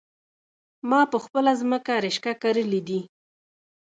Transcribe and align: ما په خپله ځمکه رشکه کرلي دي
ما 0.89 1.01
په 1.11 1.17
خپله 1.25 1.51
ځمکه 1.61 1.93
رشکه 2.05 2.33
کرلي 2.41 2.81
دي 2.87 2.99